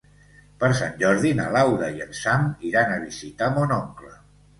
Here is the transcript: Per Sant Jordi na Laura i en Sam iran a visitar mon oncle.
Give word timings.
Per 0.61 0.69
Sant 0.77 0.95
Jordi 1.01 1.33
na 1.39 1.45
Laura 1.55 1.89
i 1.97 2.01
en 2.05 2.15
Sam 2.21 2.47
iran 2.71 2.95
a 2.95 2.99
visitar 3.05 3.51
mon 3.59 3.75
oncle. 3.77 4.11